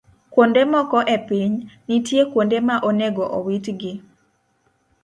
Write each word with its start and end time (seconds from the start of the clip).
Kuonde 0.33 0.61
moko 0.71 0.99
e 1.15 1.17
piny, 1.27 1.53
nitie 1.87 2.21
kuonde 2.31 2.57
ma 2.67 2.75
onego 2.89 3.23
owitgi. 3.37 3.93